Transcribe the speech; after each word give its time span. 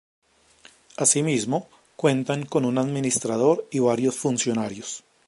Asimismo, 0.97 1.69
cuentan 1.95 2.47
con 2.47 2.65
un 2.65 2.79
Administrador 2.79 3.67
y 3.69 3.77
varios 3.77 4.15
funcionarios. 4.15 5.03